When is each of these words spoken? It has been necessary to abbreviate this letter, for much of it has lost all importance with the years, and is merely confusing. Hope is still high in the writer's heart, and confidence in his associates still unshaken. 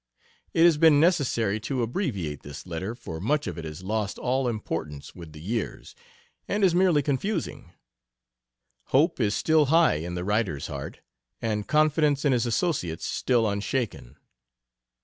It 0.51 0.63
has 0.63 0.79
been 0.79 0.99
necessary 0.99 1.59
to 1.59 1.83
abbreviate 1.83 2.41
this 2.41 2.65
letter, 2.65 2.95
for 2.95 3.19
much 3.21 3.45
of 3.45 3.59
it 3.59 3.65
has 3.65 3.83
lost 3.83 4.17
all 4.17 4.47
importance 4.47 5.13
with 5.13 5.31
the 5.31 5.39
years, 5.39 5.93
and 6.47 6.63
is 6.63 6.73
merely 6.73 7.03
confusing. 7.03 7.71
Hope 8.85 9.19
is 9.19 9.35
still 9.35 9.67
high 9.67 9.97
in 9.97 10.15
the 10.15 10.23
writer's 10.23 10.65
heart, 10.65 11.01
and 11.39 11.67
confidence 11.67 12.25
in 12.25 12.31
his 12.31 12.47
associates 12.47 13.05
still 13.05 13.47
unshaken. 13.47 14.17